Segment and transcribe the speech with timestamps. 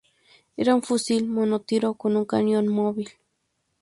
[0.57, 3.11] Era un fusil monotiro con un cañón móvil.